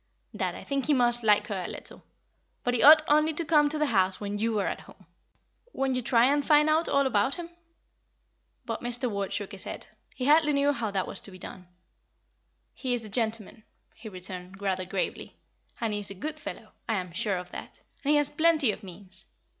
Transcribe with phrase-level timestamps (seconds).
[0.35, 2.03] Dad, I think he must like her a little;
[2.63, 5.05] but he ought only to come to the house when you are at home.
[5.73, 7.51] Won't you try and find out all about him?"
[8.65, 9.07] But Mr.
[9.11, 9.85] Ward shook his head;
[10.15, 11.67] he hardly knew how that was to be done.
[12.73, 15.37] "He is a gentleman," he returned, rather gravely,
[15.79, 18.71] "and he is a good fellow I am sure of that; and he has plenty
[18.71, 19.27] of means.